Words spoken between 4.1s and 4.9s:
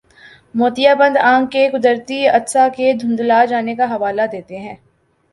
دیتے ہیں